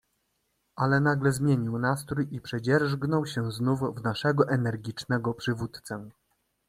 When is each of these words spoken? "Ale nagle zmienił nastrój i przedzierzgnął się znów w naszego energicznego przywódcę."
"Ale 0.75 0.99
nagle 0.99 1.31
zmienił 1.31 1.79
nastrój 1.79 2.27
i 2.31 2.41
przedzierzgnął 2.41 3.25
się 3.25 3.51
znów 3.51 3.79
w 3.95 4.03
naszego 4.03 4.49
energicznego 4.49 5.33
przywódcę." 5.33 6.09